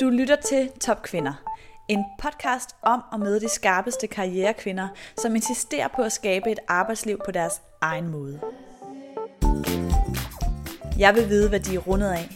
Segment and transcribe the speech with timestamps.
[0.00, 1.32] Du lytter til Top Kvinder,
[1.88, 7.18] en podcast om og med de skarpeste karrierekvinder, som insisterer på at skabe et arbejdsliv
[7.24, 8.40] på deres egen måde.
[10.98, 12.28] Jeg vil vide, hvad de er rundet af,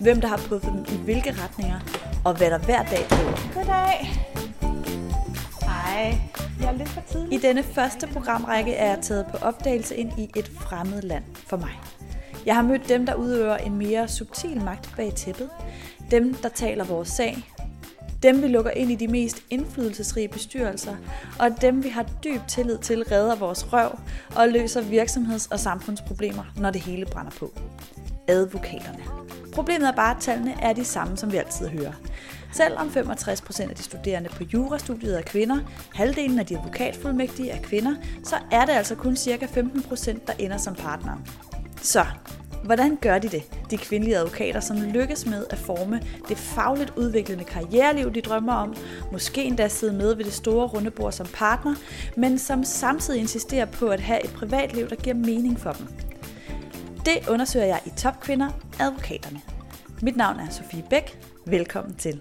[0.00, 1.80] hvem der har puffet dem i hvilke retninger,
[2.24, 3.54] og hvad der hver dag driver.
[3.54, 4.10] Goddag.
[5.62, 6.18] Hej.
[6.60, 7.38] Jeg er lidt for tidlig.
[7.38, 11.56] I denne første programrække er jeg taget på opdagelse ind i et fremmed land for
[11.56, 11.80] mig.
[12.46, 15.50] Jeg har mødt dem, der udøver en mere subtil magt bag tæppet.
[16.10, 17.36] Dem, der taler vores sag.
[18.22, 20.96] Dem, vi lukker ind i de mest indflydelsesrige bestyrelser.
[21.38, 23.98] Og dem, vi har dyb tillid til, redder vores røv
[24.36, 27.52] og løser virksomheds- og samfundsproblemer, når det hele brænder på.
[28.28, 29.04] Advokaterne.
[29.52, 31.92] Problemet er bare, at tallene er de samme, som vi altid hører.
[32.52, 35.58] Selvom 65% af de studerende på jurastudiet er kvinder,
[35.94, 39.46] halvdelen af de advokatfuldmægtige er kvinder, så er det altså kun ca.
[39.46, 41.12] 15%, der ender som partner.
[41.82, 42.04] Så,
[42.66, 47.44] hvordan gør de det, de kvindelige advokater, som lykkes med at forme det fagligt udviklende
[47.44, 48.74] karriereliv, de drømmer om,
[49.12, 51.74] måske endda sidde med ved det store runde bord som partner,
[52.16, 55.86] men som samtidig insisterer på at have et privatliv, der giver mening for dem.
[57.04, 58.48] Det undersøger jeg i Topkvinder,
[58.80, 59.40] advokaterne.
[60.02, 61.18] Mit navn er Sofie Bæk.
[61.46, 62.20] Velkommen til.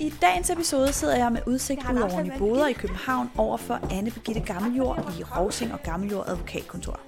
[0.00, 4.10] I dagens episode sidder jeg med udsigt ud over Nyboder i København over for Anne
[4.10, 7.00] Birgitte Gammeljord i Rovsing og Gammeljord Advokatkontor.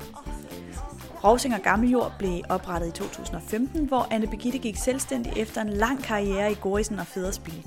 [1.25, 6.03] Rovsing og Gammeljord blev oprettet i 2015, hvor Anne Birgitte gik selvstændig efter en lang
[6.03, 7.67] karriere i Gorisen og Federspil.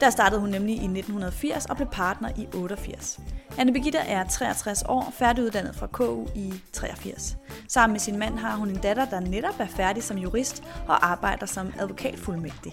[0.00, 3.20] Der startede hun nemlig i 1980 og blev partner i 88.
[3.58, 7.36] Anne Birgitte er 63 år, færdiguddannet fra KU i 83.
[7.68, 11.06] Sammen med sin mand har hun en datter, der netop er færdig som jurist og
[11.06, 12.72] arbejder som advokatfuldmægtig.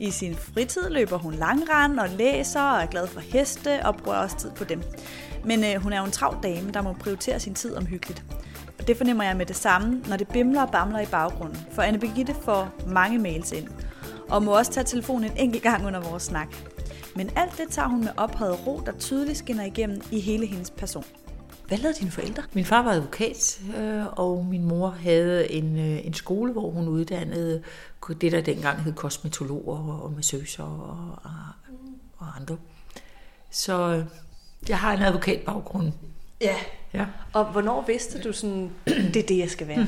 [0.00, 4.18] I sin fritid løber hun langrand og læser og er glad for heste og bruger
[4.18, 4.82] også tid på dem.
[5.44, 8.24] Men øh, hun er jo en travl dame, der må prioritere sin tid omhyggeligt.
[8.78, 11.58] Og det fornemmer jeg med det samme, når det bimler og bamler i baggrunden.
[11.72, 13.68] For Anne Birgitte får mange mails ind,
[14.28, 16.48] og må også tage telefonen en enkelt gang under vores snak.
[17.16, 20.70] Men alt det tager hun med ophøjet ro, der tydeligt skinner igennem i hele hendes
[20.70, 21.04] person.
[21.72, 22.42] Hvad lavede dine forældre?
[22.52, 26.88] Min far var advokat, øh, og min mor havde en, øh, en skole, hvor hun
[26.88, 27.62] uddannede
[28.20, 31.30] det, der dengang hed kosmetologer og massøser og, og,
[32.18, 32.56] og andre.
[33.50, 34.04] Så øh,
[34.68, 35.92] jeg har en advokatbaggrund.
[36.40, 36.56] Ja.
[36.94, 37.06] Ja.
[37.32, 38.70] Og hvornår vidste du sådan,
[39.14, 39.86] det er det, jeg skal være?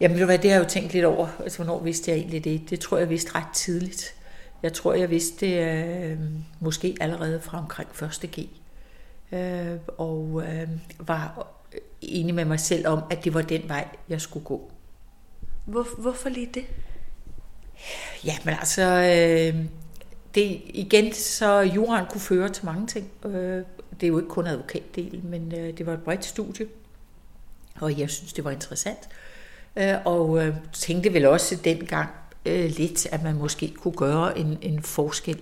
[0.00, 1.28] Jamen, hvad, det har jeg jo tænkt lidt over.
[1.42, 2.70] Altså, hvornår vidste jeg egentlig det?
[2.70, 4.14] Det tror jeg, jeg vidste ret tidligt.
[4.62, 6.18] Jeg tror, jeg vidste det øh,
[6.60, 8.30] måske allerede fra omkring 1.
[8.30, 8.59] G.
[9.32, 10.68] Øh, og øh,
[10.98, 11.46] var
[12.00, 14.70] enig med mig selv om, at det var den vej, jeg skulle gå.
[15.64, 16.64] Hvor, hvorfor lige det?
[18.24, 19.64] Ja, men altså, øh,
[20.34, 23.10] det, igen, så juraen kunne føre til mange ting.
[23.24, 23.64] Øh,
[24.00, 26.66] det er jo ikke kun advokatdelen, men øh, det var et bredt studie,
[27.80, 29.08] og jeg synes, det var interessant.
[29.76, 32.10] Øh, og øh, tænkte vel også dengang
[32.46, 35.40] øh, lidt, at man måske kunne gøre en, en forskel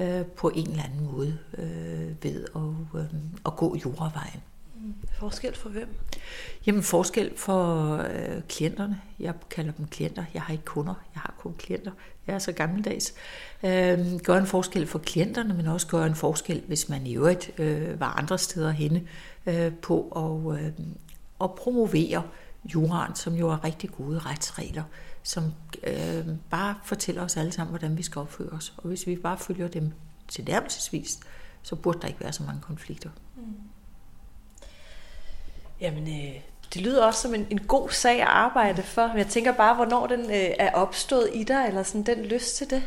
[0.00, 3.06] øh, på en eller anden måde øh, ved at, øh,
[3.46, 4.40] at gå juravejen.
[5.18, 5.88] Forskel for hvem?
[6.66, 9.00] Jamen forskel for øh, klienterne.
[9.20, 10.24] Jeg kalder dem klienter.
[10.34, 10.94] Jeg har ikke kunder.
[11.14, 11.90] Jeg har kun klienter.
[12.26, 13.14] Jeg er så gammeldags.
[13.62, 17.50] Øh, gør en forskel for klienterne, men også gør en forskel, hvis man i øvrigt
[17.58, 19.02] øh, var andre steder henne
[19.46, 20.72] øh, på at, øh,
[21.40, 22.22] at promovere
[22.74, 24.82] juraen, som jo er rigtig gode retsregler,
[25.30, 25.52] som
[25.82, 28.74] øh, bare fortæller os alle sammen, hvordan vi skal opføre os.
[28.76, 29.92] Og hvis vi bare følger dem
[30.28, 31.20] til nærmelsesvis,
[31.62, 33.10] så burde der ikke være så mange konflikter.
[33.36, 33.42] Mm.
[35.80, 36.40] Jamen, øh,
[36.74, 39.06] det lyder også som en, en god sag at arbejde for.
[39.06, 42.56] Men jeg tænker bare, hvornår den øh, er opstået i dig, eller sådan den lyst
[42.56, 42.82] til det?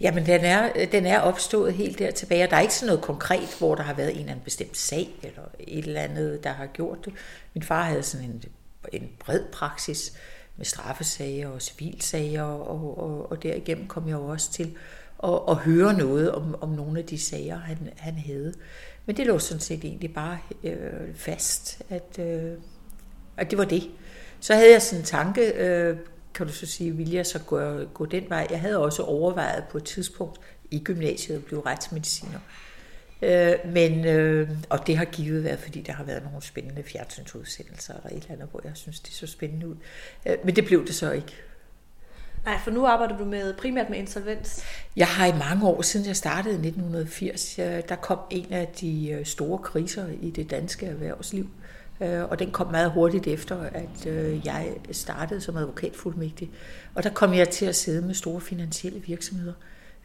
[0.00, 3.02] Jamen, den er, den er opstået helt der tilbage, og der er ikke sådan noget
[3.04, 6.52] konkret, hvor der har været en eller anden bestemt sag, eller et eller andet, der
[6.52, 7.12] har gjort det.
[7.54, 8.42] Min far havde sådan en,
[8.92, 10.12] en bred praksis
[10.56, 14.76] med straffesager og civilsager, og, og, og derigennem kom jeg jo også til
[15.24, 18.54] at, at høre noget om, om nogle af de sager, han, han havde.
[19.06, 22.52] Men det lå sådan set egentlig bare øh, fast, at, øh,
[23.36, 23.90] at det var det.
[24.40, 25.96] Så havde jeg sådan en tanke, øh,
[26.34, 28.46] kan du så sige, vil jeg så gå, gå den vej?
[28.50, 30.40] Jeg havde også overvejet på et tidspunkt
[30.70, 32.38] i gymnasiet at blive retsmediciner.
[33.22, 37.94] Øh, men, øh, og det har givet været, fordi der har været nogle spændende fjernsynsudsendelser
[37.94, 39.76] eller et eller andet, hvor jeg synes, det så spændende ud.
[40.26, 41.32] Øh, men det blev det så ikke.
[42.44, 44.64] Nej, for nu arbejder du med primært med insolvens.
[44.96, 47.54] Jeg har i mange år, siden jeg startede i 1980,
[47.88, 51.48] der kom en af de øh, store kriser i det danske erhvervsliv.
[52.00, 56.50] Øh, og den kom meget hurtigt efter, at øh, jeg startede som advokatfuldmægtig.
[56.94, 59.52] Og der kom jeg til at sidde med store finansielle virksomheder,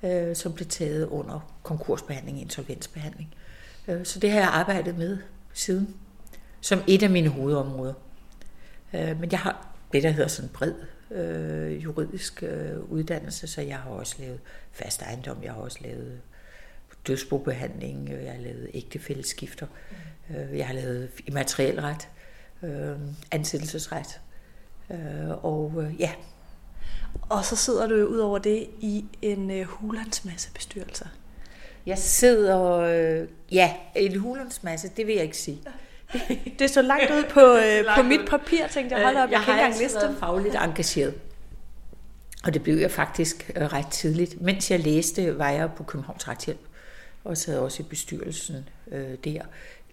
[0.03, 3.33] Øh, som blev taget under konkursbehandling, insolvensbehandling.
[3.87, 5.17] Øh, Så det har jeg arbejdet med
[5.53, 5.95] siden,
[6.61, 7.93] som et af mine hovedområder.
[8.93, 10.73] Øh, Men jeg har det, der hedder sådan bred
[11.11, 14.39] øh, juridisk øh, uddannelse, så jeg har også lavet
[14.71, 16.19] fast ejendom, jeg har også lavet
[17.07, 19.67] dødsbobehandling, jeg har lavet ægtefællesskifter,
[20.29, 22.07] øh, jeg har lavet øh, immaterielret,
[22.63, 22.97] øh,
[23.31, 24.19] ansættelsesret,
[24.91, 26.11] øh, og øh, ja.
[27.21, 31.05] Og så sidder du jo ud over det i en øh, hulandsmasse bestyrelser.
[31.85, 35.61] Jeg sidder, øh, ja, en hulandsmasse, det vil jeg ikke sige.
[36.59, 39.55] det så langt ud på, øh, på mit papir, tænkte jeg, hold op, jeg, jeg
[39.55, 39.95] har liste.
[39.95, 41.13] været fagligt engageret.
[42.43, 44.41] Og det blev jeg faktisk øh, ret tidligt.
[44.41, 46.59] Mens jeg læste, var jeg på Københavns Retshjælp,
[47.23, 49.41] og sad også i bestyrelsen øh, der.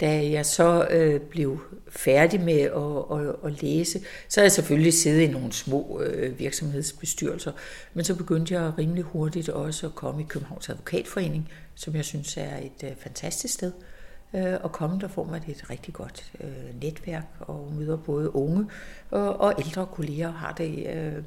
[0.00, 4.94] Da jeg så øh, blev færdig med at, at, at læse, så havde jeg selvfølgelig
[4.94, 7.52] siddet i nogle små øh, virksomhedsbestyrelser,
[7.94, 12.37] men så begyndte jeg rimelig hurtigt også at komme i Københavns Advokatforening, som jeg synes
[12.37, 13.73] er et øh, fantastisk sted.
[14.35, 18.67] Øh, og komme der får man et rigtig godt øh, netværk og møder både unge
[19.11, 21.25] og, og ældre kolleger og har det øh,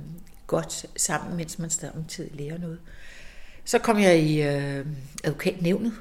[0.48, 2.80] godt sammen, mens man samtidig lærer noget.
[3.66, 4.86] Så kom jeg i øh,
[5.24, 5.94] advokatnævnet,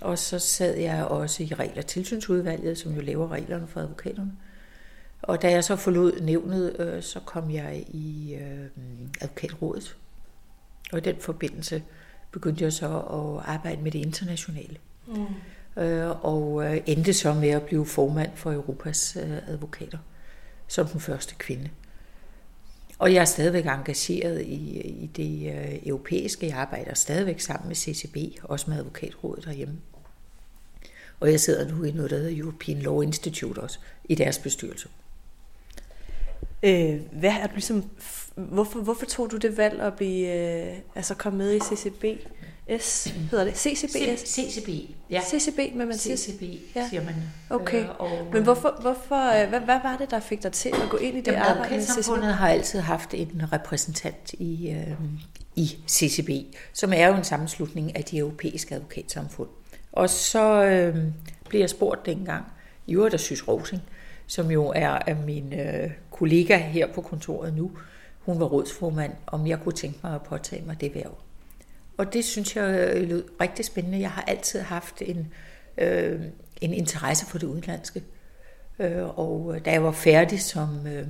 [0.00, 4.32] og så sad jeg også i regler- tilsynsudvalget, som jo laver reglerne for advokaterne.
[5.22, 8.66] Og da jeg så forlod nævnet, øh, så kom jeg i øh,
[9.20, 9.96] advokatrådet.
[10.92, 11.82] Og i den forbindelse
[12.30, 14.76] begyndte jeg så at arbejde med det internationale.
[15.06, 15.26] Mm
[15.76, 19.98] øh, og øh, endte så med at blive formand for Europas øh, advokater
[20.66, 21.68] som den første kvinde.
[23.02, 26.46] Og jeg er stadigvæk engageret i, i det øh, europæiske.
[26.46, 29.74] Jeg arbejder stadigvæk sammen med CCB, også med advokatrådet derhjemme.
[31.20, 34.88] Og jeg sidder nu i noget, der hedder European Law Institute også, i deres bestyrelse.
[36.62, 37.90] Øh, hvad er du ligesom,
[38.34, 42.04] hvorfor, hvorfor tog du det valg at blive, øh, altså komme med i CCB?
[42.80, 43.56] S, hedder det?
[43.56, 44.18] CCB?
[44.18, 44.68] CCB,
[45.10, 45.20] ja.
[45.20, 46.16] CCB, men man siger...
[46.16, 46.42] CCB,
[46.76, 46.88] ja.
[46.88, 47.14] siger man.
[47.50, 50.68] Okay, øh, og, men hvorfor, hvorfor, øh, hvad, hvad var det, der fik dig til
[50.68, 52.22] at gå ind i det jamen, arbejde med CCB?
[52.22, 54.94] har altid haft en repræsentant i, øh,
[55.56, 56.30] i CCB,
[56.72, 59.48] som er jo en sammenslutning af de europæiske advokatsamfund.
[59.92, 60.96] Og så øh,
[61.48, 62.44] blev jeg spurgt dengang,
[62.86, 63.82] i øvrigt af Sys Rosing,
[64.26, 67.70] som jo er af min øh, kollega her på kontoret nu,
[68.20, 71.18] hun var rådsformand, om jeg kunne tænke mig at påtage mig det værv.
[71.96, 74.00] Og det synes jeg øh, lød rigtig spændende.
[74.00, 75.32] Jeg har altid haft en,
[75.78, 76.20] øh,
[76.60, 78.02] en interesse for det udenlandske.
[78.78, 81.06] Øh, og øh, da jeg var færdig som øh,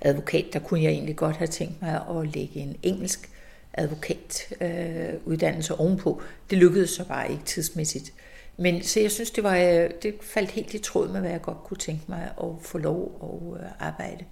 [0.00, 3.30] advokat, der kunne jeg egentlig godt have tænkt mig at lægge en engelsk
[3.72, 6.22] advokatuddannelse øh, ovenpå.
[6.50, 8.12] Det lykkedes så bare ikke tidsmæssigt.
[8.56, 11.42] Men så jeg synes, det, var, øh, det faldt helt i tråd med, hvad jeg
[11.42, 14.24] godt kunne tænke mig at få lov at øh, arbejde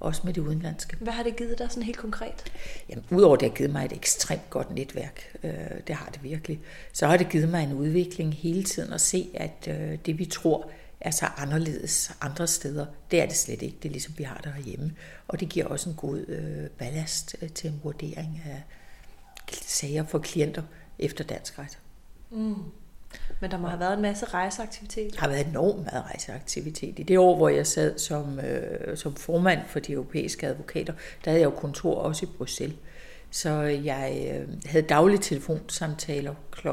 [0.00, 0.96] også med det udenlandske.
[1.00, 2.52] Hvad har det givet dig sådan helt konkret?
[2.88, 5.52] Jamen, udover det har givet mig et ekstremt godt netværk, øh,
[5.86, 6.60] det har det virkelig,
[6.92, 10.24] så har det givet mig en udvikling hele tiden at se, at øh, det vi
[10.24, 13.76] tror er så anderledes andre steder, det er det slet ikke.
[13.82, 14.92] Det er ligesom vi har det herhjemme.
[15.28, 18.62] Og det giver også en god øh, ballast øh, til en vurdering af
[19.52, 20.62] sager for klienter
[20.98, 21.78] efter dansk ret.
[22.30, 22.54] Mm.
[23.40, 25.14] Men der må have været en masse rejseaktivitet.
[25.14, 26.98] Der har været enormt meget rejseaktivitet.
[26.98, 30.92] I det år, hvor jeg sad som, øh, som formand for de europæiske advokater,
[31.24, 32.76] der havde jeg jo kontor også i Bruxelles.
[33.30, 36.68] Så jeg øh, havde daglige telefonsamtaler kl.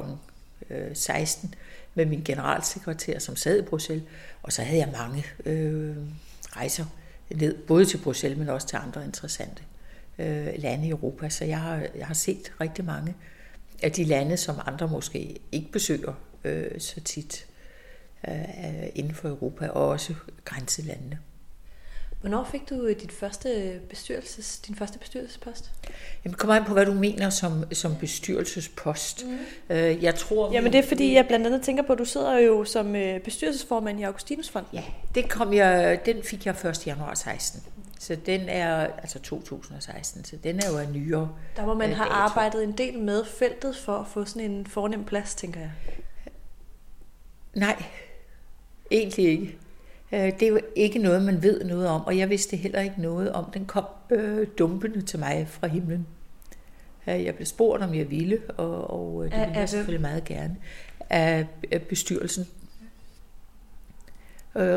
[0.70, 1.56] Øh, 16
[1.96, 4.06] med min generalsekretær, som sad i Bruxelles.
[4.44, 5.96] Og så havde jeg mange øh,
[6.50, 6.86] rejser
[7.30, 9.64] ned, både til Bruxelles, men også til andre interessante
[10.20, 11.30] øh, lande i Europa.
[11.30, 13.16] Så jeg har, jeg har set rigtig mange
[13.84, 17.48] af de lande, som andre måske ikke besøger øh, så tit
[18.28, 18.34] øh,
[18.96, 21.20] inden for Europa, og også grænselandene.
[22.22, 25.72] Hvornår fik du dit første bestyrelses, din første bestyrelsespost?
[26.26, 29.26] Jamen, kommer an på, hvad du mener som, som bestyrelsespost.
[29.26, 29.38] Mm.
[29.70, 30.54] Øh, jeg tror...
[30.54, 33.20] Jamen, det er fordi, jeg blandt andet tænker på, at du sidder jo som øh,
[33.20, 34.70] bestyrelsesformand i Augustinusfonden.
[34.74, 34.84] Ja,
[35.16, 36.88] det kom jeg, den fik jeg 1.
[36.88, 37.64] januar 16.
[38.00, 41.96] Så den er, altså 2016, så den er jo en nyere Der må man øh,
[41.96, 42.20] have dato.
[42.20, 45.72] arbejdet en del med feltet for at få sådan en fornem plads, tænker jeg.
[47.54, 47.84] Nej,
[48.92, 49.58] egentlig ikke.
[50.12, 53.02] Øh, det er jo ikke noget, man ved noget om, og jeg vidste heller ikke
[53.02, 53.46] noget om.
[53.54, 56.08] Den kom øh, dumpende til mig fra himlen.
[57.08, 60.24] Øh, Jeg blev spurgt, om jeg ville, og, og øh, det ville jeg selvfølgelig meget
[60.24, 60.58] gerne,
[61.10, 61.48] af,
[61.90, 62.48] bestyrelsen.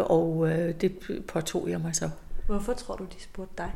[0.07, 2.11] Og øh, det påtog jeg mig så.
[2.47, 3.71] Hvorfor tror du, de spurgte dig?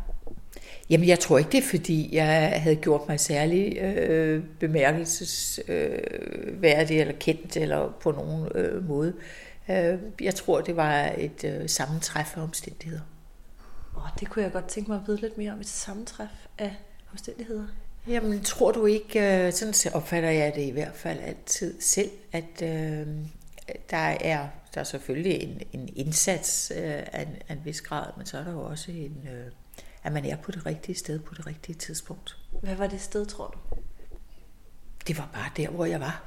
[0.90, 7.00] Jamen, jeg tror ikke, det er, fordi jeg havde gjort mig særlig øh, bemærkelsesværdig øh,
[7.00, 9.14] eller kendt eller på nogen øh, måde.
[9.70, 13.02] Øh, jeg tror, det var et øh, sammentræf af omstændigheder.
[13.96, 15.60] Åh, det kunne jeg godt tænke mig at vide lidt mere om.
[15.60, 16.28] Et sammentræf
[16.58, 16.76] af
[17.12, 17.64] omstændigheder.
[18.08, 22.10] Jamen, tror du ikke, øh, sådan så opfatter jeg det i hvert fald altid selv,
[22.32, 23.06] at øh,
[23.90, 28.06] der er der er selvfølgelig en, en indsats øh, af, en, af en vis grad,
[28.16, 29.52] men så er der jo også en, øh,
[30.02, 32.36] at man er på det rigtige sted på det rigtige tidspunkt.
[32.62, 33.76] Hvad var det sted, tror du?
[35.06, 36.24] Det var bare der, hvor jeg var.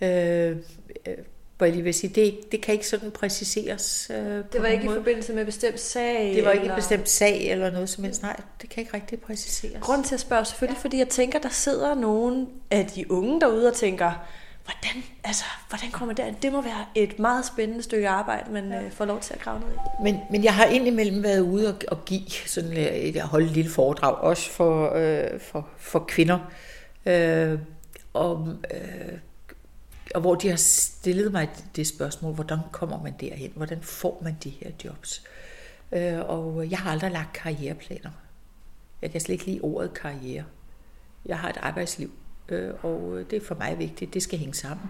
[0.00, 0.50] Ja.
[0.50, 0.56] Øh,
[1.06, 1.14] øh,
[1.58, 4.10] hvor jeg lige vil sige, det, det kan ikke sådan præciseres.
[4.10, 4.16] Øh,
[4.52, 4.96] Det var ikke i måde.
[4.98, 6.34] forbindelse med bestemt sag?
[6.34, 6.74] Det var ikke eller...
[6.74, 8.22] en bestemt sag eller noget som helst.
[8.22, 9.76] Nej, det kan ikke rigtig præciseres.
[9.80, 13.68] Grund til at spørge selvfølgelig, fordi jeg tænker, der sidder nogen af de unge derude
[13.68, 14.26] og tænker,
[14.64, 18.88] hvordan, altså, hvordan kommer det Det må være et meget spændende stykke arbejde, man ja.
[18.88, 20.02] får lov til at grave ned i.
[20.02, 23.52] Men, men jeg har indimellem været ude og, og give sådan et, at holde et
[23.52, 26.38] lille foredrag, også for, øh, for, for kvinder,
[27.06, 27.58] øh,
[28.14, 29.18] om, øh,
[30.14, 33.52] og hvor de har stillet mig det spørgsmål, hvordan kommer man derhen?
[33.56, 35.24] Hvordan får man de her jobs?
[35.92, 38.10] Øh, og jeg har aldrig lagt karriereplaner.
[39.02, 40.44] Jeg kan slet ikke lide ordet karriere.
[41.26, 42.10] Jeg har et arbejdsliv,
[42.48, 44.14] øh, og øh, det er for mig vigtigt.
[44.14, 44.86] Det skal hænge sammen.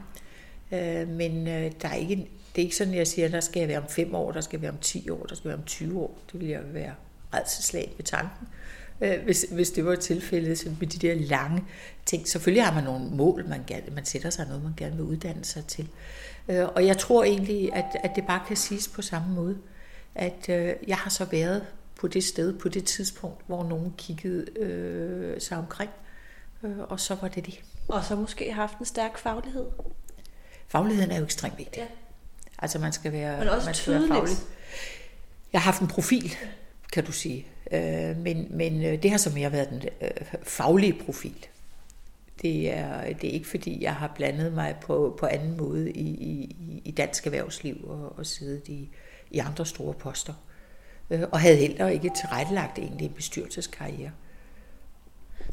[0.73, 2.17] Øh, men øh, der er ikke,
[2.55, 4.41] det er ikke sådan, jeg siger, at der skal jeg være om 5 år, der
[4.41, 6.19] skal jeg være om 10 år, der skal jeg være om 20 år.
[6.33, 6.95] Det vil jeg være
[7.35, 8.49] redselslag ved tanken,
[9.01, 11.65] øh, hvis, hvis det var tilfældet sådan med de der lange
[12.07, 12.29] ting.
[12.29, 15.45] Selvfølgelig har man nogle mål, man, gerne, man sætter sig noget, man gerne vil uddanne
[15.45, 15.89] sig til.
[16.49, 19.59] Øh, og jeg tror egentlig, at, at det bare kan siges på samme måde,
[20.15, 21.63] at øh, jeg har så været
[21.97, 25.91] på det sted, på det tidspunkt, hvor nogen kiggede øh, sig omkring,
[26.65, 27.61] øh, og så var det det.
[27.89, 29.67] Og så måske haft en stærk faglighed.
[30.69, 31.81] Fagligheden er jo ekstremt vigtig.
[31.83, 31.87] Ja.
[32.59, 34.19] Altså man skal være, Men også man skal være tydeligt.
[34.19, 34.37] faglig.
[35.53, 36.37] Jeg har haft en profil,
[36.93, 37.47] kan du sige.
[37.73, 40.11] Øh, men, men øh, det har så mere været den øh,
[40.43, 41.47] faglige profil.
[42.43, 46.09] Det er, det er ikke fordi, jeg har blandet mig på, på anden måde i,
[46.09, 48.89] i, i dansk erhvervsliv og, og siddet i,
[49.31, 50.35] i andre store poster.
[51.11, 54.11] Øh, og havde heller ikke tilrettelagt egentlig en bestyrelseskarriere.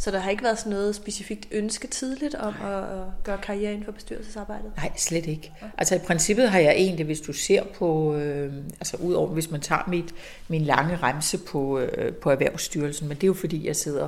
[0.02, 3.72] Så der har ikke været sådan noget specifikt ønske tidligt om at, at gøre karriere
[3.72, 4.72] inden for bestyrelsesarbejdet?
[4.78, 5.52] Nej, slet ikke.
[5.78, 9.62] Altså i princippet har jeg egentlig, hvis du ser på, øh, altså udover hvis man
[9.62, 10.14] tager mit,
[10.48, 14.08] min lange remse på, øh, på Erhvervsstyrelsen, men det er jo fordi, jeg sidder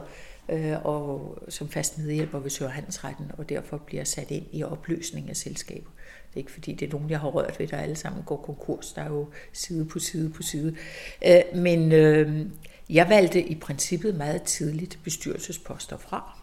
[0.49, 5.37] øh, og, som fast medhjælper ved Sørhandelsretten, og derfor bliver sat ind i opløsning af
[5.37, 5.89] selskaber.
[6.33, 8.37] Det er ikke fordi, det er nogen, jeg har rørt ved, der alle sammen går
[8.37, 8.93] konkurs.
[8.93, 10.75] Der er jo side på side på side.
[11.27, 12.45] Øh, men øh,
[12.89, 16.39] jeg valgte i princippet meget tidligt bestyrelsesposter fra.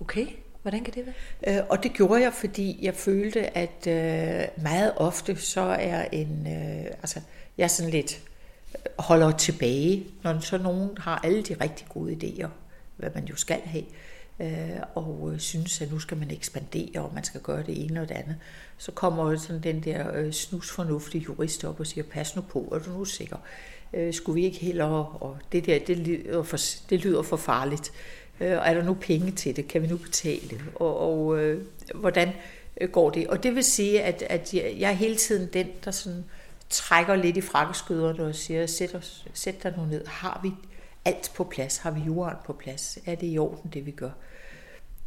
[0.00, 0.26] Okay,
[0.62, 1.58] hvordan kan det være?
[1.58, 6.46] Øh, Og det gjorde jeg, fordi jeg følte, at øh, meget ofte så er en,
[6.46, 7.20] øh, altså
[7.58, 8.20] jeg er sådan lidt
[8.74, 12.48] øh, holder tilbage, når så nogen har alle de rigtig gode idéer,
[12.96, 17.02] hvad man jo skal have, øh, øh, og øh, synes, at nu skal man ekspandere,
[17.02, 18.36] og man skal gøre det ene og det andet.
[18.78, 22.72] Så kommer jo sådan den der øh, snusfornuftige jurist op og siger, pas nu på,
[22.74, 23.36] er du nu sikker?
[23.92, 26.58] Øh, skulle vi ikke hellere, og det der, det lyder for,
[26.90, 27.92] det lyder for farligt.
[28.40, 29.68] Øh, og er der nu penge til det?
[29.68, 30.60] Kan vi nu betale?
[30.74, 31.64] Og, og øh,
[31.94, 32.32] hvordan
[32.80, 33.26] øh, går det?
[33.26, 36.24] Og det vil sige, at, at jeg, jeg er hele tiden den, der sådan
[36.70, 40.06] trækker lidt i frakkeskyderne og siger, sæt, os, sæt dig nu ned.
[40.06, 40.50] Har vi
[41.06, 41.76] alt på plads?
[41.76, 42.98] Har vi jorden på plads?
[43.06, 44.10] Er det i orden, det vi gør?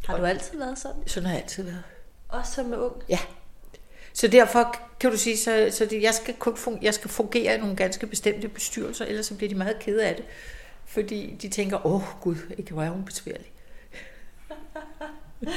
[0.05, 1.07] Har du altid været sådan?
[1.07, 1.83] Sådan har jeg altid været.
[2.29, 3.03] Også som ung?
[3.09, 3.19] Ja.
[4.13, 7.55] Så derfor kan du sige, så, så det, jeg, skal kun fungere, jeg skal fungere
[7.55, 10.25] i nogle ganske bestemte bestyrelser, ellers så bliver de meget kede af det.
[10.85, 13.51] Fordi de tænker, åh oh, gud, ikke hvor er hun besværlig.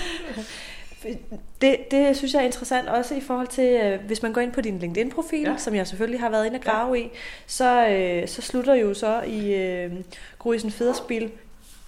[1.60, 4.52] Det, det synes jeg er interessant også i forhold til, øh, hvis man går ind
[4.52, 5.56] på din LinkedIn-profil, ja.
[5.56, 7.00] Som jeg selvfølgelig har været inde og grave ja.
[7.00, 7.10] i,
[7.46, 9.92] så, øh, så slutter jo så i øh,
[10.38, 11.30] Gruisen Federspil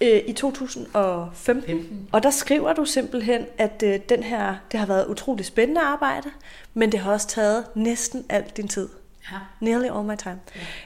[0.01, 1.63] øh, i 2015.
[1.63, 2.09] 15.
[2.11, 6.29] Og der skriver du simpelthen, at øh, den her, det har været utroligt spændende arbejde,
[6.73, 8.89] men det har også taget næsten al din tid.
[9.31, 9.37] Ja.
[9.59, 10.39] Nearly all my time.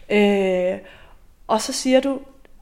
[0.10, 0.74] Ja.
[0.74, 0.80] Øh,
[1.48, 2.20] og så siger du,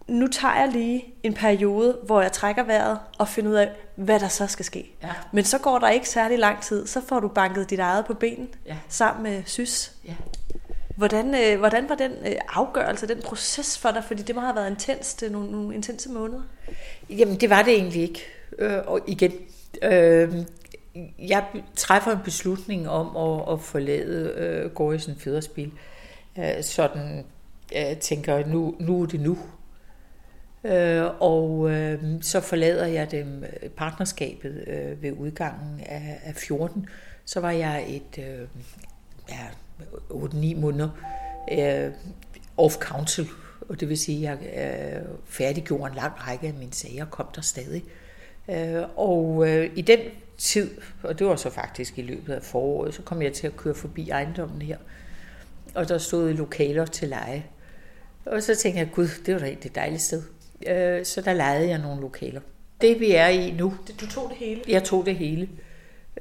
[0.07, 4.19] nu tager jeg lige en periode, hvor jeg trækker vejret og finder ud af, hvad
[4.19, 4.91] der så skal ske.
[5.03, 5.09] Ja.
[5.31, 8.13] Men så går der ikke særlig lang tid, så får du banket dit eget på
[8.13, 8.75] benen Ja.
[8.89, 9.91] sammen med sys.
[10.07, 10.13] Ja.
[10.95, 14.03] Hvordan, øh, hvordan var den øh, afgørelse, den proces for dig?
[14.03, 16.41] Fordi det må have været intenst, øh, nogle, nogle intense måneder.
[17.09, 18.21] Jamen, det var det egentlig ikke.
[18.59, 19.31] Øh, og igen,
[19.81, 20.33] øh,
[21.19, 21.45] jeg
[21.75, 25.71] træffer en beslutning om at, at forlade øh, Gorisen Fæderspil.
[26.37, 27.25] Øh, sådan,
[27.71, 29.37] jeg tænker, nu, nu er det nu.
[30.67, 36.89] Øh, og øh, så forlader jeg dem øh, partnerskabet øh, ved udgangen af, af 14.
[37.25, 38.47] Så var jeg et øh,
[39.29, 39.47] ja,
[40.09, 40.89] 8-9 måneder
[41.51, 41.91] øh,
[42.57, 43.27] off-council,
[43.69, 47.27] og det vil sige, at jeg øh, færdiggjorde en lang række af mine sager, kom
[47.35, 47.83] der stadig.
[48.49, 49.99] Øh, og øh, i den
[50.37, 50.71] tid,
[51.03, 53.75] og det var så faktisk i løbet af foråret, så kom jeg til at køre
[53.75, 54.77] forbi ejendommen her,
[55.75, 57.45] og der stod lokaler til leje.
[58.25, 60.23] Og så tænkte jeg, gud, det var da et dejligt sted.
[60.67, 62.41] Øh, så der lejede jeg nogle lokaler.
[62.81, 63.73] Det vi er i nu.
[64.01, 64.61] Du tog det hele?
[64.67, 65.49] Jeg tog det hele.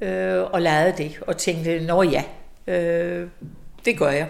[0.01, 2.23] Øh, og lejede det, og tænkte, nå ja,
[2.67, 3.27] øh,
[3.85, 4.29] det gør jeg.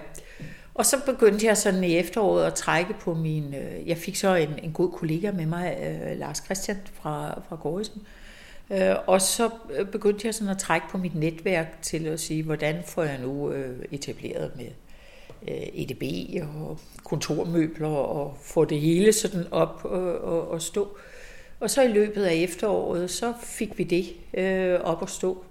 [0.74, 3.54] Og så begyndte jeg sådan i efteråret at trække på min...
[3.54, 7.56] Øh, jeg fik så en, en god kollega med mig, øh, Lars Christian fra, fra
[7.56, 8.02] Gårdsen.
[8.72, 9.50] Øh, og så
[9.92, 13.52] begyndte jeg sådan at trække på mit netværk til at sige, hvordan får jeg nu
[13.52, 14.87] øh, etableret med øh,
[15.48, 16.03] Øh, EDB
[16.44, 20.98] og kontormøbler og få det hele sådan op og, og, og stå.
[21.60, 25.44] Og så i løbet af efteråret, så fik vi det øh, op at stå.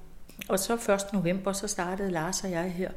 [0.49, 1.13] Og så 1.
[1.13, 2.91] november, så startede Lars og jeg her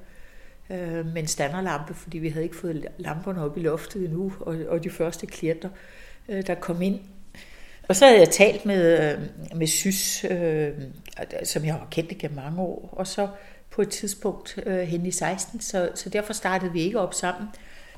[0.70, 4.56] øh, med en standerlampe, fordi vi havde ikke fået lamperne op i loftet endnu, og,
[4.68, 5.70] og de første klienter,
[6.30, 7.00] øh, der kom ind.
[7.90, 9.22] Og så havde jeg talt med, øh,
[9.58, 10.72] med Sys, øh,
[11.44, 13.28] som jeg har kendt igennem mange år, og så
[13.72, 17.48] på et tidspunkt øh, hen i 16, så, så derfor startede vi ikke op sammen.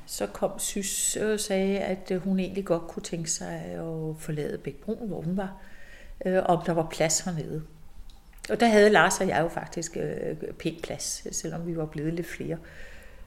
[0.06, 4.58] Så kom Sys og sagde, at øh, hun egentlig godt kunne tænke sig at forlade
[4.58, 5.56] Bækbrun, hvor hun var,
[6.26, 7.62] øh, om der var plads hernede.
[8.50, 12.14] Og der havde Lars og jeg jo faktisk øh, pænt plads, selvom vi var blevet
[12.14, 12.56] lidt flere.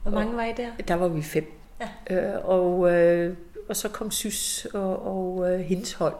[0.02, 0.70] Hvor mange var I der?
[0.88, 1.52] Der var vi fem.
[1.80, 1.88] Ja.
[2.16, 3.36] Øh, og, øh,
[3.68, 6.14] og så kom Sys og, og øh, hendes hold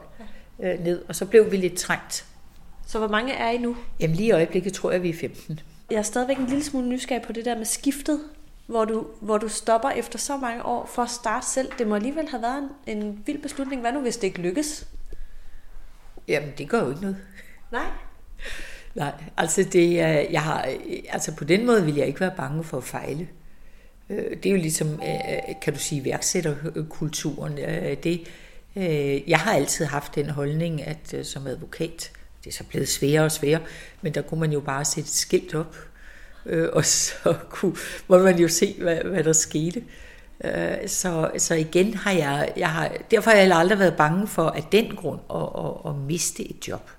[0.58, 2.26] øh, ned, og så blev vi lidt trængt.
[2.86, 3.76] Så hvor mange er I nu?
[4.00, 5.60] Jamen lige i øjeblikket tror jeg, vi er 15.
[5.90, 8.20] Jeg er stadigvæk en lille smule nysgerrig på det der med skiftet,
[8.66, 11.72] hvor du, hvor du stopper efter så mange år for at starte selv.
[11.78, 13.80] Det må alligevel have været en, en vild beslutning.
[13.80, 14.88] Hvad nu, hvis det ikke lykkes?
[16.28, 17.16] Jamen, det gør jo ikke noget.
[17.72, 17.86] Nej.
[18.94, 19.94] Nej, altså, det,
[20.30, 20.68] jeg har,
[21.08, 23.28] altså på den måde vil jeg ikke være bange for at fejle.
[24.10, 27.58] Øh, det er jo ligesom, øh, kan du sige, værksætterkulturen.
[27.58, 28.28] Øh, det,
[29.26, 32.12] jeg har altid haft den holdning, at som advokat,
[32.46, 33.60] det er så blevet sværere og sværere,
[34.02, 35.76] men der kunne man jo bare sætte et skilt op,
[36.46, 37.76] øh, og så kunne,
[38.08, 39.82] måtte man jo se, hvad, hvad der skete.
[40.44, 44.46] Øh, Så, så igen har jeg, jeg har, derfor har jeg aldrig været bange for
[44.46, 46.90] at den grund at, at, at miste et job.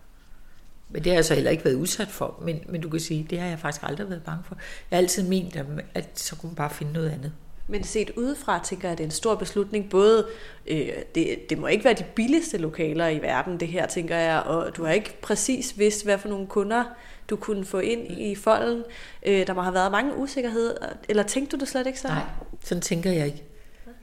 [0.89, 2.39] Men det har jeg så heller ikke været udsat for.
[2.45, 4.57] Men, men du kan sige, det har jeg faktisk aldrig været bange for.
[4.91, 5.57] Jeg har altid ment,
[5.93, 7.31] at så kunne man bare finde noget andet.
[7.67, 9.89] Men set udefra, tænker jeg, at det er en stor beslutning.
[9.89, 10.27] Både,
[10.67, 14.41] øh, det, det må ikke være de billigste lokaler i verden, det her, tænker jeg.
[14.41, 16.84] Og du har ikke præcis vidst, hvad for nogle kunder
[17.30, 18.84] du kunne få ind i folden.
[19.25, 20.73] Øh, der må have været mange usikkerheder.
[21.10, 22.08] Eller tænkte du det slet ikke så?
[22.08, 22.21] Nej,
[22.63, 23.43] sådan tænker jeg ikke.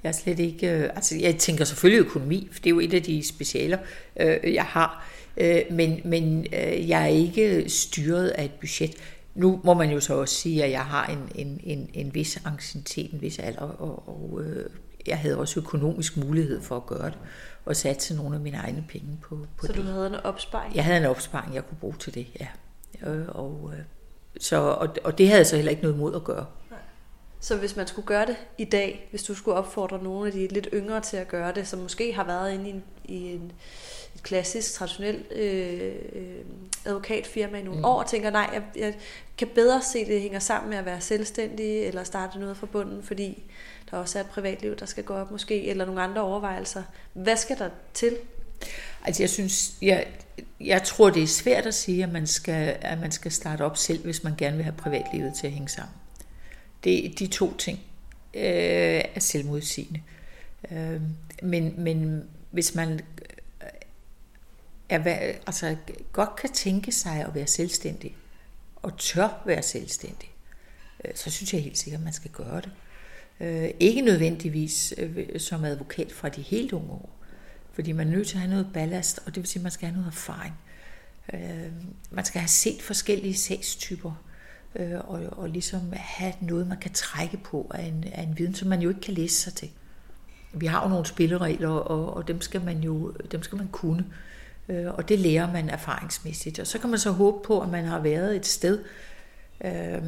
[0.02, 0.70] Jeg er slet ikke...
[0.70, 3.78] Øh, altså, jeg tænker selvfølgelig økonomi, for det er jo et af de specialer,
[4.20, 5.06] øh, jeg har.
[5.36, 8.96] Øh, men men øh, jeg er ikke styret af et budget.
[9.34, 12.42] Nu må man jo så også sige, at jeg har en, en, en, en vis
[12.44, 14.70] anciennitet, en vis alder, og, og øh,
[15.06, 17.18] jeg havde også økonomisk mulighed for at gøre det,
[17.64, 19.76] og satse nogle af mine egne penge på, på så det.
[19.76, 20.76] Så du havde en opsparing?
[20.76, 22.46] Jeg havde en opsparing, jeg kunne bruge til det, ja.
[23.10, 23.84] Øh, og, øh,
[24.40, 26.46] så, og, og det havde jeg så heller ikke noget mod at gøre.
[27.44, 30.48] Så hvis man skulle gøre det i dag, hvis du skulle opfordre nogle af de
[30.48, 33.52] lidt yngre til at gøre det, som måske har været inde i en, i en
[34.14, 36.44] et klassisk, traditionelt øh, øh,
[36.84, 37.84] advokatfirma i nogle mm.
[37.84, 38.94] år, og tænker, nej, jeg, jeg
[39.38, 42.66] kan bedre se, at det hænger sammen med at være selvstændig, eller starte noget fra
[42.66, 43.42] bunden, fordi
[43.90, 46.82] der også er et privatliv, der skal gå op måske, eller nogle andre overvejelser.
[47.12, 48.16] Hvad skal der til?
[49.04, 50.06] Altså jeg synes, jeg,
[50.60, 53.76] jeg tror, det er svært at sige, at man, skal, at man skal starte op
[53.76, 55.94] selv, hvis man gerne vil have privatlivet til at hænge sammen.
[56.84, 57.78] Det, de to ting
[58.34, 60.00] øh, er selvmodsigende.
[60.70, 61.00] Øh,
[61.42, 62.92] men, men hvis man
[63.62, 63.68] øh,
[64.88, 65.76] er, altså,
[66.12, 68.16] godt kan tænke sig at være selvstændig,
[68.76, 70.30] og tør være selvstændig,
[71.04, 72.70] øh, så synes jeg helt sikkert, at man skal gøre det.
[73.40, 77.10] Øh, ikke nødvendigvis øh, som advokat fra de helt unge år,
[77.72, 79.72] fordi man er nødt til at have noget ballast, og det vil sige, at man
[79.72, 80.54] skal have noget erfaring.
[81.32, 81.72] Øh,
[82.10, 84.23] man skal have set forskellige sagstyper,
[85.04, 88.68] og, og ligesom have noget, man kan trække på af en, af en viden, som
[88.68, 89.70] man jo ikke kan læse sig til.
[90.52, 94.06] Vi har jo nogle spilleregler, og, og dem, skal man jo dem skal man kunne.
[94.68, 96.58] Øh, og det lærer man erfaringsmæssigt.
[96.58, 98.84] Og så kan man så håbe på, at man har været et sted,
[99.64, 100.02] øh,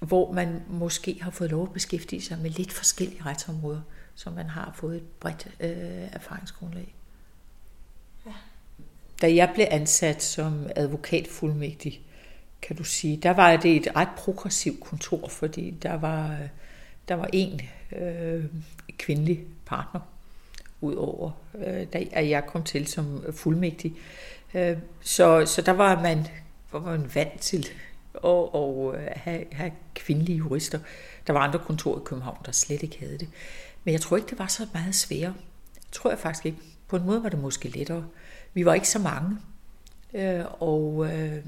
[0.00, 3.80] hvor man måske har fået lov at beskæftige sig med lidt forskellige retsområder,
[4.14, 6.94] så man har fået et bredt øh, erfaringsgrundlag.
[9.20, 12.00] Da jeg blev ansat som advokatfuldmægtig,
[12.66, 16.38] kan du sige, der var det et ret progressivt kontor, fordi der var,
[17.08, 17.60] der var en
[17.96, 18.44] øh,
[18.98, 20.00] kvindelig partner
[20.80, 23.94] udover øh, da jeg kom til som fuldmægtig.
[24.54, 26.26] Øh, så, så der var man,
[26.72, 27.68] var man vant til
[28.24, 30.78] at, at øh, have, have kvindelige jurister.
[31.26, 33.28] Der var andre kontorer i København, der slet ikke havde det.
[33.84, 35.34] Men jeg tror ikke, det var så meget sværere.
[35.74, 36.58] Det tror jeg faktisk ikke.
[36.88, 38.04] På en måde var det måske lettere.
[38.54, 39.38] Vi var ikke så mange,
[40.14, 41.44] øh, og øh,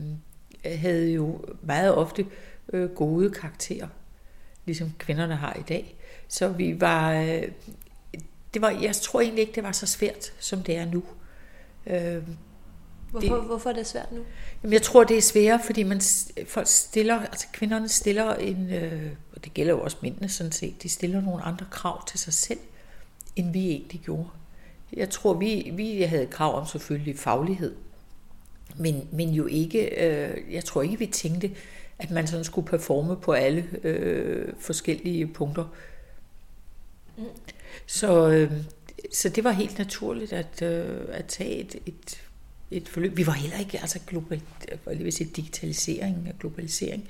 [0.75, 2.27] havde jo meget ofte
[2.73, 3.89] øh, gode karakterer,
[4.65, 5.97] ligesom kvinderne har i dag.
[6.29, 7.43] Så vi var, øh,
[8.55, 11.03] det var, jeg tror egentlig ikke, det var så svært, som det er nu.
[11.87, 12.23] Øh,
[13.11, 14.21] Hvorfor, det, hvorfor er det svært nu?
[14.63, 16.01] Jamen, jeg tror, det er sværere, fordi man
[16.47, 20.83] folk stiller, altså kvinderne stiller en, øh, og det gælder jo også mændene sådan set,
[20.83, 22.59] de stiller nogle andre krav til sig selv,
[23.37, 24.29] end vi egentlig gjorde.
[24.93, 27.75] Jeg tror, vi, vi havde krav om selvfølgelig faglighed,
[28.79, 31.51] men, men jo ikke, øh, jeg tror ikke, vi tænkte,
[31.99, 35.65] at man sådan skulle performe på alle øh, forskellige punkter.
[37.17, 37.25] Mm.
[37.87, 38.53] Så, øh,
[39.13, 42.23] så det var helt naturligt at, øh, at tage et, et,
[42.71, 43.17] et forløb.
[43.17, 44.43] Vi var heller ikke, altså global,
[44.87, 47.09] jeg vil sige, digitalisering og globalisering.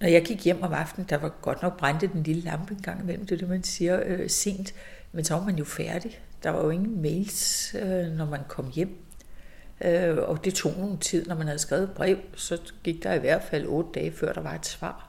[0.00, 2.82] Når jeg gik hjem om aftenen, der var godt nok brændte den lille lampe en
[2.82, 4.74] gang imellem, det er det, man siger, øh, sent,
[5.12, 6.20] men så var man jo færdig.
[6.42, 8.96] Der var jo ingen mails, øh, når man kom hjem.
[9.80, 13.18] Øh, og det tog nogle tid, når man havde skrevet brev, så gik der i
[13.18, 15.08] hvert fald otte dage, før der var et svar.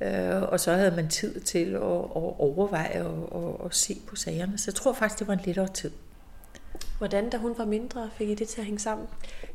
[0.00, 4.16] Øh, og så havde man tid til at, at overveje og, og, og se på
[4.16, 4.58] sagerne.
[4.58, 5.90] Så jeg tror faktisk, det var en lettere tid.
[6.98, 9.06] Hvordan, da hun var mindre, fik I det til at hænge sammen?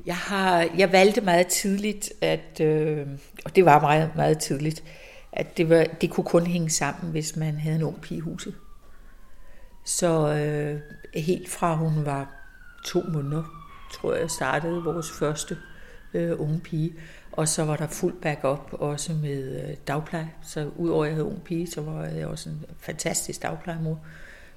[0.05, 3.07] Jeg, har, jeg valgte meget tidligt, at, øh,
[3.45, 4.83] og det var meget, meget tidligt,
[5.31, 8.21] at det, var, det kunne kun hænge sammen, hvis man havde en ung pige i
[8.21, 8.55] huset.
[9.85, 10.79] Så øh,
[11.15, 12.31] helt fra hun var
[12.85, 13.58] to måneder,
[13.91, 15.57] tror jeg, startede vores første
[16.13, 16.93] øh, unge pige.
[17.31, 20.31] Og så var der fuld backup også med øh, dagpleje.
[20.43, 23.99] Så udover at jeg havde ung pige, så var jeg også en fantastisk dagplejemor.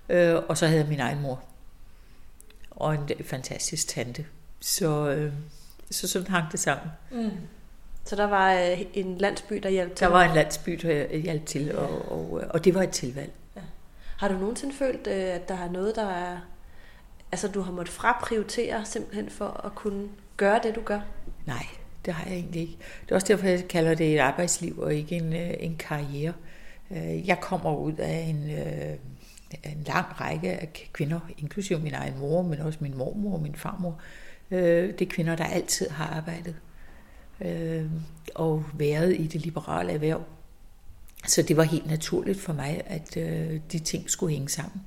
[0.09, 1.42] Øh, og så havde jeg min egen mor.
[2.71, 4.27] Og en fantastisk tante.
[4.61, 5.33] Så, øh,
[5.90, 6.88] så sådan hang det sammen.
[7.11, 7.31] Mm.
[8.05, 10.05] Så der var øh, en landsby, der hjalp til?
[10.07, 13.33] Der var en landsby, der hjalp til, og, og, og det var et tilvalg.
[13.57, 13.61] Ja.
[14.16, 16.38] Har du nogensinde følt, øh, at der er noget, der er...
[17.33, 21.01] Altså, du har måttet fraprioritere simpelthen for at kunne gøre det, du gør?
[21.47, 21.66] Nej,
[22.05, 22.77] det har jeg egentlig ikke.
[23.03, 26.33] Det er også derfor, jeg kalder det et arbejdsliv og ikke en, øh, en karriere.
[26.90, 28.97] Øh, jeg kommer ud af en, øh,
[29.73, 33.55] en lang række af kvinder, inklusive min egen mor, men også min mormor og min
[33.55, 34.01] farmor.
[34.51, 36.57] Det er kvinder, der altid har arbejdet
[38.35, 40.23] og været i det liberale erhverv.
[41.27, 43.14] Så det var helt naturligt for mig, at
[43.73, 44.83] de ting skulle hænge sammen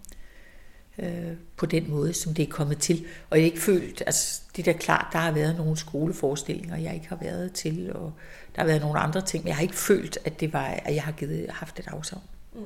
[0.99, 3.05] øh, på den måde, som det er kommet til.
[3.29, 6.77] Og jeg har ikke følt, altså det er da klart, der har været nogle skoleforestillinger,
[6.77, 8.13] jeg ikke har været til, og
[8.55, 10.95] der har været nogle andre ting, men jeg har ikke følt, at, det var, at
[10.95, 12.23] jeg har givet, haft et afsavn.
[12.53, 12.61] Mm.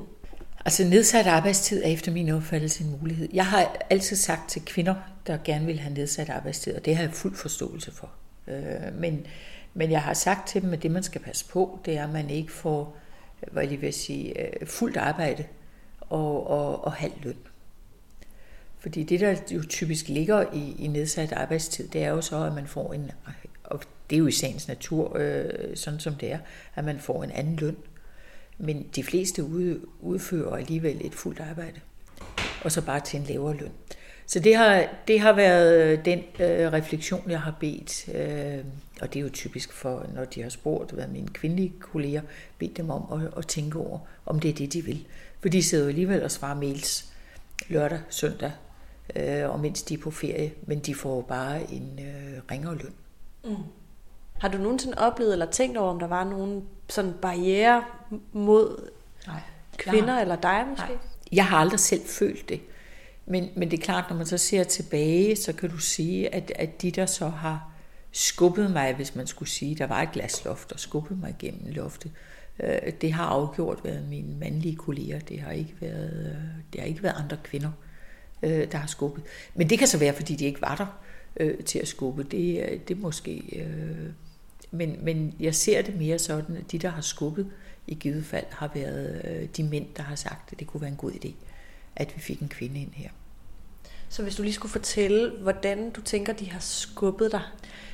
[0.65, 3.29] Altså nedsat arbejdstid er efter min opfattelse en mulighed.
[3.33, 4.95] Jeg har altid sagt til kvinder,
[5.27, 8.09] der gerne vil have nedsat arbejdstid, og det har jeg fuld forståelse for.
[8.47, 9.25] Øh, men,
[9.73, 12.09] men jeg har sagt til dem, at det man skal passe på, det er, at
[12.09, 12.97] man ikke får
[13.51, 15.45] hvad jeg vil sige, øh, fuldt arbejde
[16.01, 17.37] og, og, og halv løn.
[18.79, 22.53] Fordi det, der jo typisk ligger i, i nedsat arbejdstid, det er jo så, at
[22.53, 23.11] man får en,
[23.63, 26.39] og det er jo i sagens natur, øh, sådan som det er,
[26.75, 27.77] at man får en anden løn.
[28.57, 29.43] Men de fleste
[30.01, 31.79] udfører alligevel et fuldt arbejde,
[32.63, 33.71] og så bare til en lavere løn.
[34.25, 38.65] Så det har, det har været øh, den øh, refleksion, jeg har bedt, øh,
[39.01, 42.21] og det er jo typisk for, når de har spurgt, hvad mine kvindelige kolleger,
[42.57, 45.05] bedt dem om at, at tænke over, om det er det, de vil.
[45.41, 47.05] For de sidder jo alligevel og svarer mails
[47.67, 48.51] lørdag, søndag,
[49.15, 52.93] øh, og mens de er på ferie, men de får bare en øh, ringere løn.
[53.43, 53.55] Mm.
[54.39, 57.83] Har du nogensinde oplevet eller tænkt over, om der var nogen sådan barriere
[58.33, 58.89] mod
[59.27, 59.41] Nej.
[59.77, 60.87] kvinder eller dig måske?
[60.87, 60.97] Nej.
[61.31, 62.61] Jeg har aldrig selv følt det.
[63.25, 66.51] Men, men det er klart, når man så ser tilbage, så kan du sige, at,
[66.55, 67.71] at de, der så har
[68.11, 72.11] skubbet mig, hvis man skulle sige, der var et glasloft, og skubbet mig gennem loftet,
[72.59, 75.19] øh, det har afgjort været mine mandlige kolleger.
[75.19, 77.71] Det har ikke været, øh, det har ikke været andre kvinder,
[78.43, 79.23] øh, der har skubbet.
[79.55, 80.99] Men det kan så være, fordi de ikke var der
[81.37, 82.23] øh, til at skubbe.
[82.23, 83.43] Det, det måske...
[83.59, 84.09] Øh,
[84.71, 87.47] men, men jeg ser det mere sådan, at de, der har skubbet
[87.87, 90.89] i givet fald, har været øh, de mænd, der har sagt, at det kunne være
[90.89, 91.31] en god idé,
[91.95, 93.09] at vi fik en kvinde ind her.
[94.09, 97.41] Så hvis du lige skulle fortælle, hvordan du tænker, de har skubbet dig,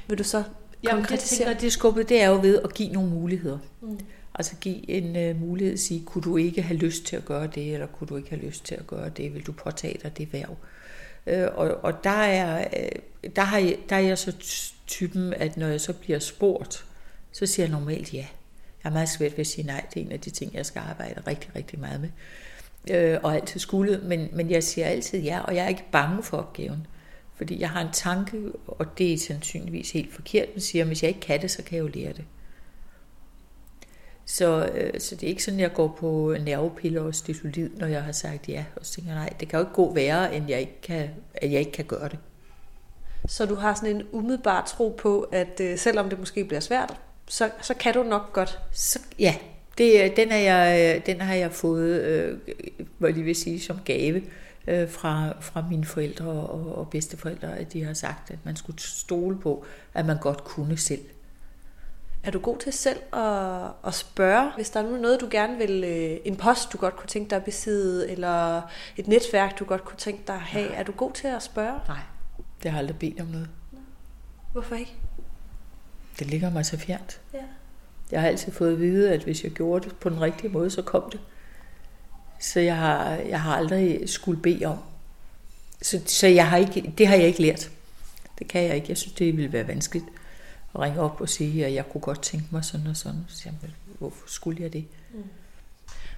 [0.08, 0.44] vil du så
[0.84, 3.58] Jamen, jeg tænker, at det skubbet, det er jo ved at give nogle muligheder.
[3.82, 4.00] Mm.
[4.36, 7.48] Altså give en øh, mulighed at sige, kunne du ikke have lyst til at gøre
[7.48, 10.18] det, eller kunne du ikke have lyst til at gøre det, vil du påtage dig
[10.18, 10.58] det værv?
[11.28, 14.36] Øh, og, og der, er, øh, der, har jeg, der er jeg så
[14.88, 16.86] typen, at når jeg så bliver spurgt,
[17.32, 18.26] så siger jeg normalt ja.
[18.84, 19.86] Jeg er meget svært ved at sige nej.
[19.94, 22.10] Det er en af de ting, jeg skal arbejde rigtig, rigtig meget med.
[22.92, 26.24] øh, og altid skulle, men, men jeg siger altid ja, og jeg er ikke bange
[26.24, 26.88] for opgaven.
[27.36, 31.04] Fordi jeg har en tanke, og det er sandsynligvis helt forkert, men siger, at hvis
[31.04, 32.26] jeg ikke kan det, så kan jeg jo lære det.
[34.26, 37.88] Så, øh, så det er ikke sådan, at jeg går på nervepiller og stitolid, når
[37.88, 40.50] jeg har sagt ja, og så tænker nej, det kan jo ikke gå værre, end
[40.50, 42.20] jeg ikke kan, at jeg ikke kan gøre det.
[43.28, 47.00] Så du har sådan en umiddelbar tro på, at øh, selvom det måske bliver svært,
[47.28, 48.60] så, så kan du nok godt?
[48.72, 49.36] Så, ja,
[49.78, 52.38] det, den, er jeg, den har jeg fået, øh,
[52.98, 54.22] hvad lige vil sige, som gave
[54.68, 58.82] øh, fra, fra mine forældre og, og bedsteforældre, at de har sagt, at man skulle
[58.82, 61.02] stole på, at man godt kunne selv.
[62.26, 65.84] Er du god til selv at, at spørge, hvis der er noget, du gerne vil,
[65.84, 68.62] øh, en post, du godt kunne tænke dig at besidde, eller
[68.98, 70.70] et netværk, du godt kunne tænke dig at have?
[70.70, 70.80] Nej.
[70.80, 71.80] Er du god til at spørge?
[71.88, 72.00] Nej,
[72.64, 73.50] det har jeg aldrig bedt om noget.
[74.52, 74.96] Hvorfor ikke?
[76.20, 77.22] Det ligger mig så fjernt.
[77.34, 77.40] Ja.
[78.12, 80.70] Jeg har altid fået at vide, at hvis jeg gjorde det på den rigtige måde,
[80.70, 81.20] så kom det.
[82.40, 84.78] Så jeg har, jeg har aldrig skulle bede om.
[85.82, 87.70] Så, så jeg har ikke, det har jeg ikke lært.
[88.40, 88.86] Det kan jeg ikke.
[88.90, 90.06] Jeg synes, det ville være vanskeligt
[90.76, 93.26] at ringe op og sige, at jeg kunne godt tænke mig sådan og sådan.
[93.28, 93.54] Så jeg,
[94.00, 94.86] hvorfor skulle jeg det?
[95.14, 95.24] Mm.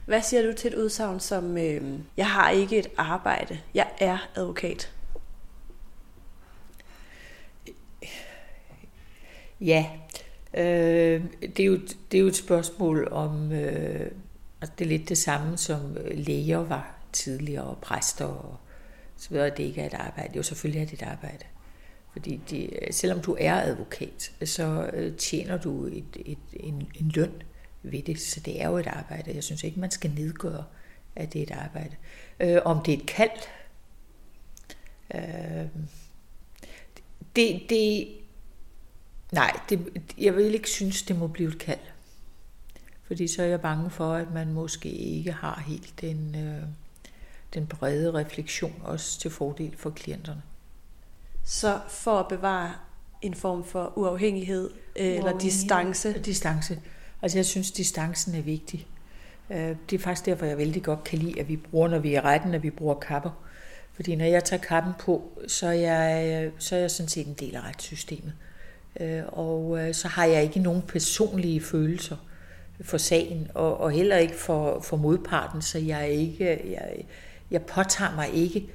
[0.05, 4.17] Hvad siger du til et udsagn som, øh, jeg har ikke et arbejde, jeg er
[4.35, 4.91] advokat?
[9.61, 9.85] Ja,
[10.53, 11.79] øh, det, er jo,
[12.11, 14.11] det er jo et spørgsmål om, øh,
[14.61, 18.57] altså det er lidt det samme som læger var tidligere, og præster og
[19.17, 20.37] så videre, det ikke er et arbejde.
[20.37, 21.45] Jo, selvfølgelig er det et arbejde.
[22.11, 27.11] Fordi de, øh, selvom du er advokat, så øh, tjener du et, et, en, en
[27.15, 27.31] løn
[27.83, 29.35] ved det, så det er jo et arbejde.
[29.35, 30.63] Jeg synes ikke, man skal nedgøre,
[31.15, 31.95] at det er et arbejde.
[32.39, 33.39] Øh, om det er et kald,
[35.15, 35.67] øh,
[37.35, 38.07] det, det,
[39.31, 41.79] nej, det, jeg vil ikke synes, det må blive et kald.
[43.03, 46.63] Fordi så er jeg bange for, at man måske ikke har helt den, øh,
[47.53, 50.41] den brede refleksion også til fordel for klienterne.
[51.49, 52.73] Så for at bevare
[53.21, 55.17] en form for uafhængighed, uafhængighed.
[55.17, 56.19] eller distance?
[56.19, 56.79] Distance.
[57.21, 58.87] Altså jeg synes, distancen er vigtig.
[59.49, 62.13] Øh, det er faktisk derfor, jeg vældig godt kan lide, at vi bruger, når vi
[62.13, 63.29] er retten, at vi bruger kapper.
[63.93, 67.33] Fordi når jeg tager kappen på, så er jeg, så er jeg sådan set en
[67.33, 68.33] del af retssystemet.
[68.99, 72.17] Øh, og øh, så har jeg ikke nogen personlige følelser
[72.81, 77.05] for sagen, og, og heller ikke for, for modparten, så jeg, er ikke, jeg,
[77.51, 78.69] jeg påtager mig ikke,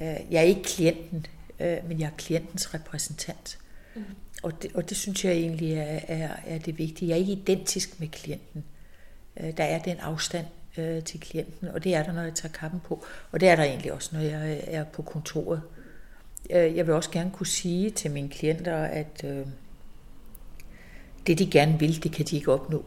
[0.00, 1.26] jeg er ikke klienten,
[1.60, 3.58] øh, men jeg er klientens repræsentant.
[3.94, 4.02] Mm.
[4.42, 7.08] Og, det, og det synes jeg egentlig er, er, er det vigtige.
[7.08, 8.64] Jeg er ikke identisk med klienten.
[9.40, 10.46] Øh, der er den afstand
[10.78, 13.04] øh, til klienten, og det er der, når jeg tager kappen på.
[13.32, 15.62] Og det er der egentlig også, når jeg er på kontoret.
[16.50, 19.46] Øh, jeg vil også gerne kunne sige til mine klienter, at øh,
[21.26, 22.84] det de gerne vil, det kan de ikke opnå.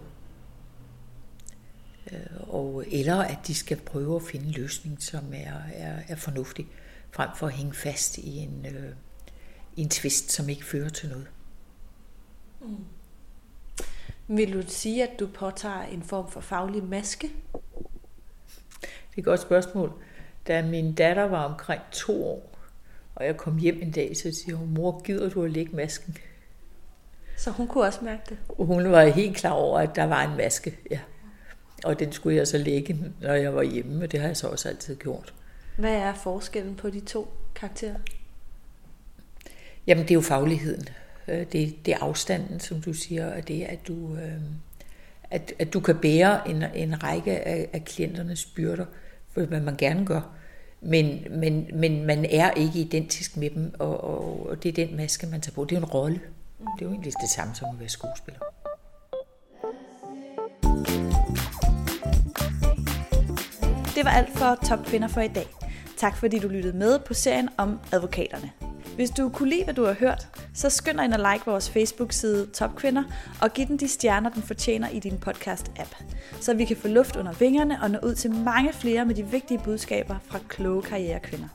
[2.12, 6.16] Øh, og, eller at de skal prøve at finde en løsning, som er, er, er
[6.16, 6.68] fornuftig
[7.12, 8.94] frem for at hænge fast i en, øh,
[9.78, 11.28] en twist, som ikke fører til noget.
[12.62, 12.86] Mm.
[14.28, 17.32] Vil du sige, at du påtager en form for faglig maske?
[18.82, 19.94] Det er et godt spørgsmål.
[20.48, 22.58] Da min datter var omkring to år,
[23.16, 26.18] og jeg kom hjem en dag, så siger hun, mor, gider du at lægge masken?
[27.38, 28.38] Så hun kunne også mærke det?
[28.50, 31.00] Hun var helt klar over, at der var en maske, ja.
[31.84, 34.48] Og den skulle jeg så lægge, når jeg var hjemme, og det har jeg så
[34.48, 35.34] også altid gjort.
[35.80, 37.96] Hvad er forskellen på de to karakterer?
[39.88, 40.88] Jamen, det er jo fagligheden.
[41.28, 44.42] Øh, det, det er afstanden, som du siger, og det er, at du, øh,
[45.32, 48.86] at, at du kan bære en, en række af, af klienternes byrder,
[49.34, 50.22] for hvad man gerne gør.
[50.82, 54.98] Men, men, men man er ikke identisk med dem, og, og, og det er den
[54.98, 55.64] maske, man tager på.
[55.66, 56.22] Det er jo en rolle.
[56.60, 58.40] Det er jo egentlig det samme som at være skuespiller.
[63.96, 65.48] Det var alt for Top Kvinder for i dag.
[66.00, 68.52] Tak fordi du lyttede med på serien om advokaterne.
[68.96, 71.70] Hvis du kunne lide, hvad du har hørt, så skynd dig ind og like vores
[71.70, 73.04] Facebook-side Topkvinder
[73.42, 76.04] og giv den de stjerner, den fortjener i din podcast-app,
[76.42, 79.26] så vi kan få luft under vingerne og nå ud til mange flere med de
[79.26, 81.48] vigtige budskaber fra kloge karrierekvinder.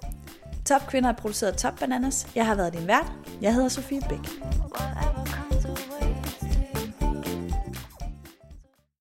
[0.67, 2.27] Top Kvinder er produceret Top Bananas.
[2.35, 3.13] Jeg har været din vært.
[3.43, 5.44] Jeg hedder Sofie Bæk.